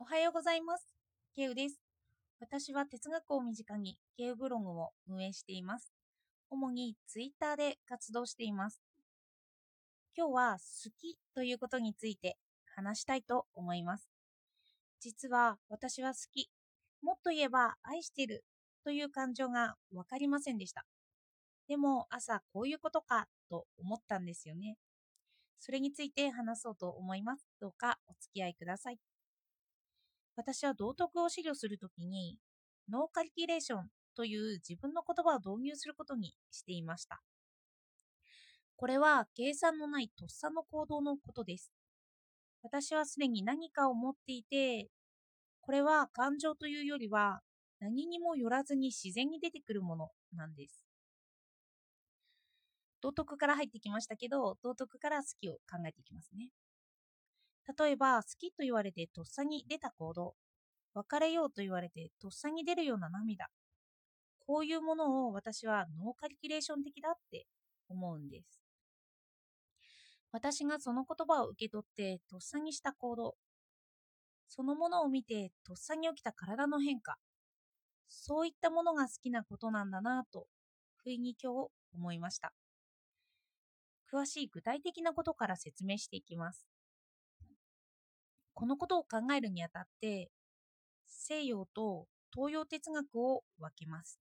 [0.00, 0.86] おはようございます。
[1.34, 1.80] ケウです。
[2.38, 5.92] 私は哲学を身近にケウブログを運営しています。
[6.50, 8.80] 主にツイッターで活動しています。
[10.16, 12.36] 今日は好きということについて
[12.76, 14.08] 話したいと思います。
[15.00, 16.48] 実は私は好き、
[17.02, 18.44] もっと言えば愛してる
[18.84, 20.86] という感情がわかりませんでした。
[21.66, 24.76] でも朝こういうことかと思ったんですよね。
[25.58, 27.48] それについて話そうと思います。
[27.60, 29.07] どうかお付き合いください。
[30.38, 32.38] 私は道徳を資料するときに、
[32.88, 37.20] ノーカリキュレーションという自分の言葉を導入することにしていました。
[38.76, 41.72] これは計算のないとっさの行動のことです。
[42.62, 44.86] 私はすでに何かを持っていて、
[45.60, 47.40] これは感情というよりは
[47.80, 50.86] 何にもよらずに自然に出てくるものなんです。
[53.00, 56.50] 道徳から入ってきましたけど、道徳から好きを考えていきますね。
[57.76, 60.34] 例えば、好きと言われてとっさに出た行動、
[60.94, 63.48] 別れようと言われてとっさに出るような涙、
[64.46, 67.46] こういうものを私はノーカリキュレーション的だって
[67.88, 68.62] 思うんです。
[70.32, 73.36] 私がその言葉を受け取ってとっさにした行動、
[74.48, 77.16] そのものを見てとっさに起きた体の変化、
[78.08, 80.46] そういったものが好きなことなんだなぁと、
[80.96, 82.52] 不意に今日思いました。
[84.10, 86.77] 詳しい具体的なことから説明していきます。
[88.58, 90.32] このことを考えるにあたって、
[91.06, 94.18] 西洋と東洋哲学を分けます。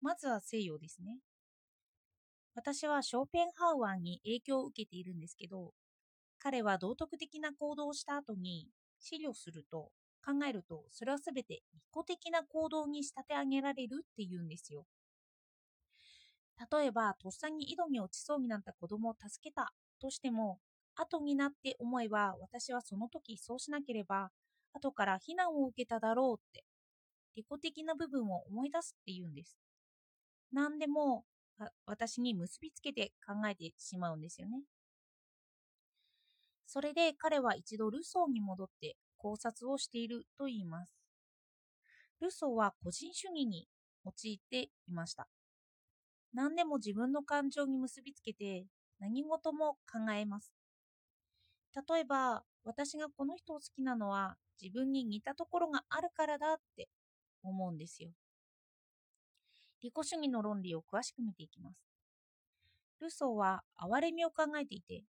[0.00, 1.18] まずは西洋ですね。
[2.54, 5.74] 私はショーペンハウアーに影響を受けているんですけど、
[6.38, 9.90] 彼は道徳的な行動をした後に資料すると
[10.24, 14.86] 考えると、それはすべて利己的な行動に仕立て上げられるっていうんですよ。
[16.72, 20.60] 例えば、とっさに井戸に落ちそうになった子供を助けたとしても、
[20.96, 24.30] 後になって思えば、私はその時そうしなければ、
[24.72, 26.64] 後から非難を受けただろうって、
[27.36, 29.58] 利己的な部分を思い出すっていうんです。
[30.52, 31.24] 何でも
[31.86, 34.62] 私に結びつけて考えてしまうんですよね。
[36.66, 40.94] それで彼は一度ルソーに戻って考察をしていると言います。
[42.20, 43.68] ルソーは個人主義に
[44.04, 45.28] 陥っていました。
[46.32, 48.66] 何でも自分の感情に結びつけて
[48.98, 50.52] 何事も考えます。
[51.74, 56.88] 例えば、私がこの人を好きなのは自分に似たところがあるからだって
[57.42, 58.10] 思うんですよ。
[59.82, 61.84] 利己主義の論理を詳しく見ていきます。
[63.00, 65.02] ルソーは哀れみを考えていて、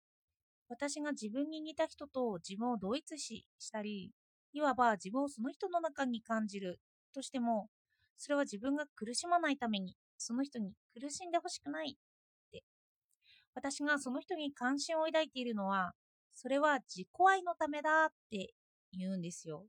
[0.68, 4.10] 私が自分に似た人と自分を同一視したり、
[4.52, 6.80] いわば自分をその人の中に感じる
[7.14, 7.68] としても、
[8.16, 12.64] それは自分が苦しまないために、その人に苦しんでほしくないって。
[13.54, 15.92] 私がその人に関心を抱いているのは、
[16.34, 18.54] それは自己愛のためだって
[18.92, 19.66] 言うんですよ。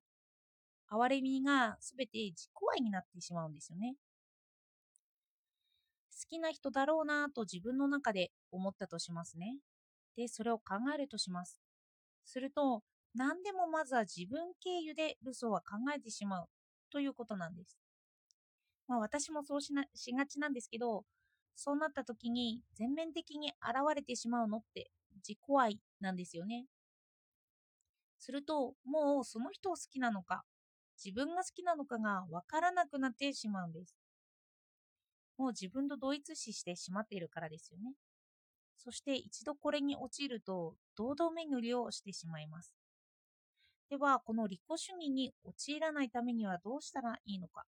[0.87, 3.95] 哀れみがすべて自己愛になってしまうんですよね。
[6.11, 9.57] 好きな人だろうなと自分の中で思ったとしますね。
[10.15, 11.59] で、それを考えるとします。
[12.23, 12.83] すると、
[13.13, 16.45] 何でもまずは自分経由でルソーは考えてしまう
[16.91, 17.77] ということなんです。
[18.87, 21.05] まあ私もそうしなしがちなんですけど、
[21.55, 24.91] そうなった時に全面的に現れてしまうのって
[25.27, 26.65] 自己愛なんですよね。
[28.19, 30.43] すると、もうその人を好きなのか、
[31.03, 33.95] 自分が好きなのかがわからなくなってしまうんです。
[35.37, 37.93] もう自分と同一視してしまっているからですよね。
[38.77, 42.73] そして一度これに陥ると、堂々巡りをしてしまいます。
[43.89, 47.65] では、この利己主義に陥らないためにはどうしたらいいのか。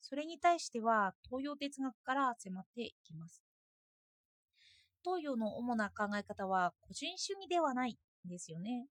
[0.00, 3.45] それに対しては、東洋哲学から迫っていきます。
[5.06, 7.96] 東洋の主な考え方は個人主義ではない
[8.26, 8.88] んですよね。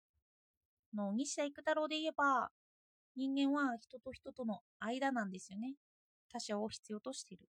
[0.94, 2.50] の西田育太郎で言えば、
[3.16, 5.74] 人間は人と人との間なんですよね。
[6.32, 7.48] 他者を必要としている。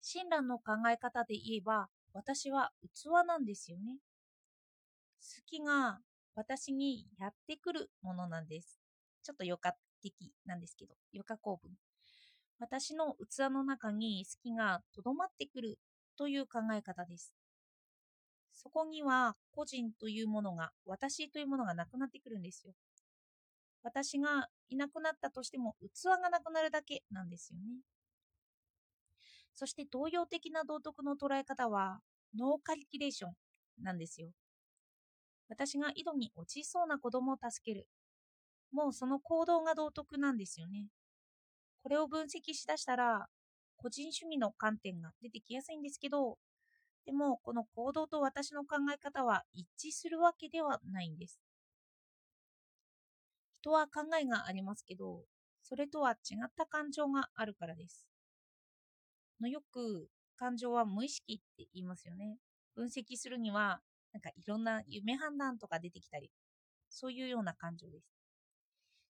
[0.00, 3.98] 親鸞の考え方で言えば、私は器なんですよね。
[5.20, 6.00] 好きが
[6.34, 8.80] 私にやってくるものなんです。
[9.22, 9.72] ちょっと余暇
[10.02, 11.70] 的なんですけど、余暇構文。
[12.58, 15.78] 私の器の中に好きがとどまってくる
[16.16, 17.34] という考え方です。
[18.52, 22.72] そこには個人というものが、私というものがなくなってくるんですよ。
[23.82, 27.80] 私がいなくなったとしても器がなくなるだけなんですよね。
[29.54, 32.00] そして東洋的な道徳の捉え方は
[32.36, 33.32] ノーカリキュレーション
[33.82, 34.30] なんですよ。
[35.48, 37.86] 私が井戸に落ちそうな子供を助ける。
[38.72, 40.88] もうその行動が道徳なんですよね。
[41.82, 43.28] これを分析しだしたら
[43.84, 46.38] 個人主義の観点が出てきやすいんですけど、
[47.04, 51.38] でもこの行動と私の考え方は一致するわけではないんです。
[53.62, 55.24] とは考えがありますけど、
[55.62, 58.06] それとは違った感情があるからです。
[59.38, 60.08] のよく
[60.38, 62.38] 感情は無意識って言いますよね。
[62.74, 63.82] 分析するには、
[64.14, 66.30] なんかいろんな夢判断とか出てきたり、
[66.88, 68.06] そういうような感情です。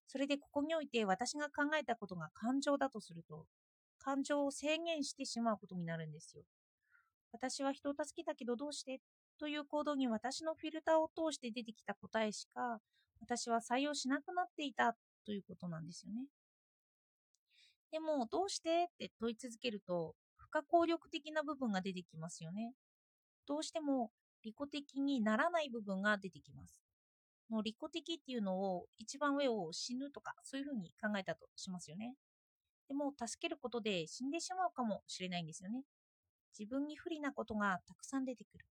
[0.07, 3.45] それでここにおいて私が考えたことが感情だとすると、
[4.05, 6.43] 感情を制限してしまうことになるんですよ。
[7.31, 9.01] 私は人を助けたけどどうして？
[9.39, 12.79] という行動に私のフィルターを通して出てきた答えしか
[13.19, 16.27] 私は採用しなくなっていたということなんですよね。
[17.91, 18.83] でも、どうして？
[18.83, 22.73] って問い続けると、不可抗力的な部分が出てきますよね。
[23.47, 24.11] どうしても
[24.43, 26.83] 利己的にならない部分が出てきます。
[27.49, 32.15] の利己的っていうのを一番上を死ぬとかそういうふうに考えたとしますよね。
[32.87, 35.83] でも助けることで死んでしまうかもしれないんですよね。
[36.57, 38.65] 自分に不利なことがたくさん出てくる。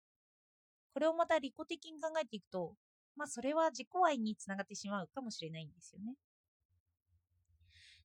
[0.94, 2.76] これをまた利己的に考えていくと、
[3.16, 6.16] まあそれは自己愛につながってしまうかもしれないんですよね。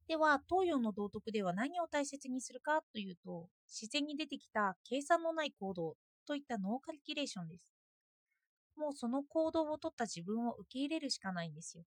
[0.09, 5.97] では、東洋の道徳では何を大切にするかというと、自然に出てきた計算のない行動
[6.27, 7.63] といったノーカリキュレーションです。
[8.75, 11.85] もうその行動をとった自分を受け入れるしかないんですよ。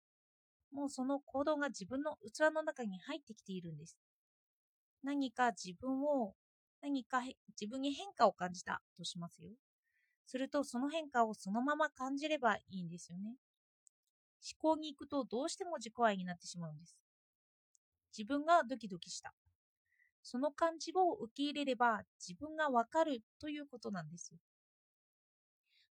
[0.72, 3.98] もうその行動が自分の器の中に入ってきているんです。
[5.02, 6.34] 何か自分を、
[6.80, 7.20] 何か
[7.60, 9.50] 自分に変化を感じたとしますよ。
[10.26, 13.36] するとその変化をそのまま感じればいいんですよね。
[14.42, 16.96] 思考に行くとどうしても自己愛になってしまうんです。
[18.16, 19.34] 自分がドキドキした。
[20.22, 24.38] その感じを受け入れれば自分がわかるということなんですよ。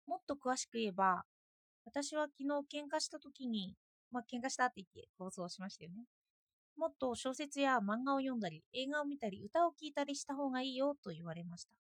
[0.08, 1.24] もっと詳しく言えば、
[1.86, 3.76] 私は昨日喧嘩した時に、
[4.12, 6.06] まあ喧嘩したって言って放送しましたよね。
[6.80, 11.72] もっと小説や漫画を読んだり、映画を見たり、歌を聴いたりした方がいいよと言われました。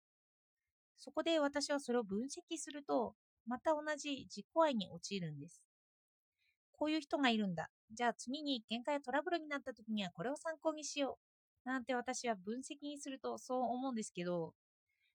[0.97, 3.15] そこで私はそれを分析すると、
[3.47, 5.61] また同じ自己愛に陥るんです。
[6.73, 7.69] こういう人がいるんだ。
[7.93, 11.17] じゃあ次に喧嘩やトラブルになった時にはこれを参考にしよ
[11.65, 11.69] う。
[11.69, 14.53] なんて私は分析にするとそう思うんですけど、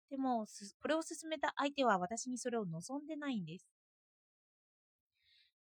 [0.08, 0.46] でも、
[0.80, 3.66] これを進めた相手は私にそれを望んでないんです。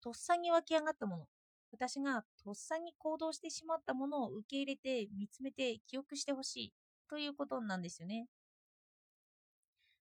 [0.01, 1.27] とっさに湧き上がったもの、
[1.71, 6.73] 私がとっさに行動してしまったものを受け入れて見つめて記憶してほしい
[7.09, 8.27] ということなんですよね。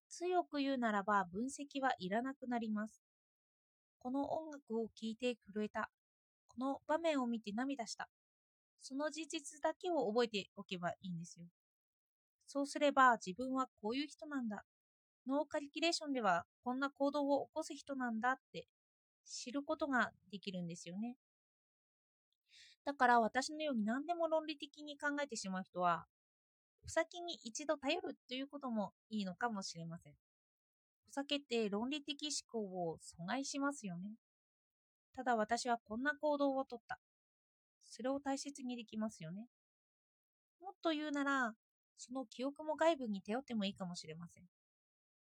[0.08, 3.02] 強く言うならば分析はいらなくなります。
[3.98, 5.90] この音楽を聴いて震えた。
[6.48, 8.08] この場面を見て涙した。
[8.80, 11.46] その事実だけを覚えておけばいいんですよ。
[12.46, 14.64] そうすれば自分はこういう人なんだ。
[15.26, 18.68] ノーカリキュレーションではこんな行動を起こす人なんだって
[19.24, 21.16] 知ることができるんですよね。
[22.86, 26.06] だから私のように何でも論理的に考えてしまう人は、
[26.84, 30.12] お酒に一度頼るということもいいのかもしれません。
[30.12, 34.12] お酒って論理的思考を阻害しますよね。
[35.16, 37.00] ただ私はこんな行動をとった。
[37.82, 39.48] それを大切にできますよね。
[40.60, 41.54] もっと言うなら、
[41.98, 44.44] その記憶も外部に頼ってもいいかもしれません。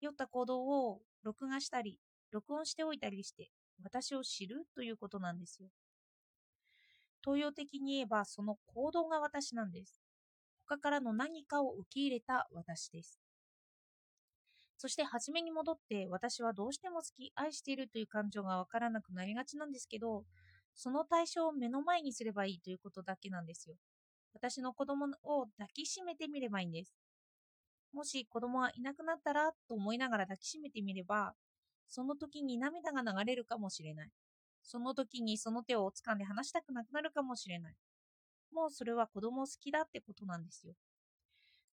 [0.00, 2.00] 酔った行動を録画したり、
[2.32, 3.50] 録音しておいたりして、
[3.85, 5.69] 私を知るということなんですよ。
[7.24, 10.00] 東洋的に言えば、その行動が私なんです。
[10.66, 13.20] 他からの何かを受け入れた私です。
[14.76, 20.24] そして初めに戻って私はどうしても好き、愛しているという感情がわからなくなりがちなんですけど、
[20.74, 23.76] その対象を目の前にすればいいということだけなんですよ。
[24.34, 26.94] 私の子供を抱きしめてみればいいんです。
[27.93, 31.34] もし子供はいなくなったらと思いながら抱きしめてみれば、
[31.86, 34.10] その時に涙が流れるかもしれない。
[34.62, 37.74] その時にその手を掴んで離したくなくなるかもしれない。
[38.52, 40.74] もうそれは子供を好きだってことなんですよ。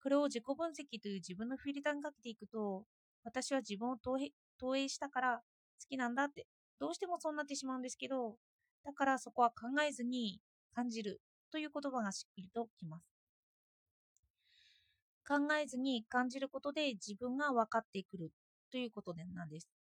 [0.01, 2.85] これを自己分析という自分のフィルターにかけていくと、
[3.23, 4.17] 私は自分を投
[4.71, 6.47] 影したから好きなんだって、
[6.79, 8.37] どうしてもそうなってしまうんですけど、
[8.83, 10.41] だからそこは考えずに
[10.73, 13.17] 感じるという言葉がしっくりときます。
[15.27, 18.31] 考えずに感じることで自分が分かってくる
[18.71, 19.76] ということなんです。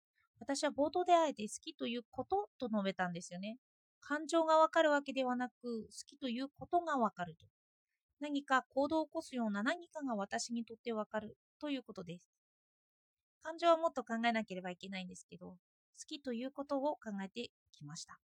[0.41, 3.57] 私は冒頭であえて好きということと述べたんですよね。
[4.01, 7.45] 感情がわかるわけではなく、好きということがわかると。
[8.19, 12.27] 何か行動を起こすような何かが私にとってわかるということです。
[13.43, 15.57] 感情はもっと考えなければいけないんですけど、好
[16.07, 18.19] きということを考えてきました。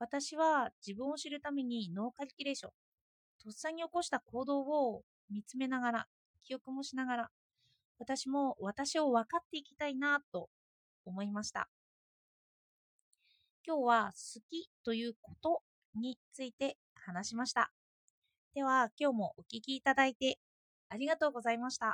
[0.00, 2.72] 私は自分を知るためにノーカリキュレーション、
[3.44, 6.06] とっさに起こした行動を見つめながら、
[6.42, 7.30] 記憶もしながら、
[8.00, 10.48] 私も私を分かっていきたいなと
[11.06, 11.68] 思いました。
[13.66, 15.62] 今日は好きということ
[15.94, 17.72] について話しました。
[18.54, 20.38] では今日もお聴きいただいて
[20.88, 21.84] ありがとうございました。